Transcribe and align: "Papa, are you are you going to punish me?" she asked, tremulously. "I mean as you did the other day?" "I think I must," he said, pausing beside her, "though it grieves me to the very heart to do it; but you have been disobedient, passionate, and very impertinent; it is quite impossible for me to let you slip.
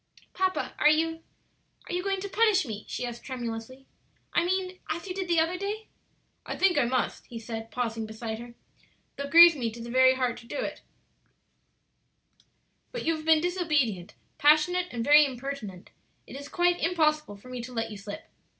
"Papa, 0.33 0.73
are 0.79 0.89
you 0.89 1.21
are 1.87 1.93
you 1.93 2.01
going 2.01 2.19
to 2.21 2.27
punish 2.27 2.65
me?" 2.65 2.85
she 2.87 3.05
asked, 3.05 3.23
tremulously. 3.23 3.85
"I 4.33 4.43
mean 4.43 4.79
as 4.89 5.05
you 5.07 5.13
did 5.13 5.27
the 5.27 5.39
other 5.39 5.59
day?" 5.59 5.89
"I 6.43 6.55
think 6.55 6.75
I 6.75 6.85
must," 6.85 7.27
he 7.27 7.37
said, 7.37 7.69
pausing 7.69 8.07
beside 8.07 8.39
her, 8.39 8.55
"though 9.15 9.25
it 9.25 9.29
grieves 9.29 9.55
me 9.55 9.69
to 9.69 9.79
the 9.79 9.91
very 9.91 10.15
heart 10.15 10.37
to 10.37 10.47
do 10.47 10.57
it; 10.57 10.81
but 12.91 13.05
you 13.05 13.15
have 13.15 13.25
been 13.25 13.41
disobedient, 13.41 14.15
passionate, 14.39 14.87
and 14.89 15.03
very 15.05 15.23
impertinent; 15.23 15.91
it 16.25 16.35
is 16.35 16.49
quite 16.49 16.79
impossible 16.81 17.37
for 17.37 17.49
me 17.49 17.61
to 17.61 17.71
let 17.71 17.91
you 17.91 17.97
slip. 17.97 18.23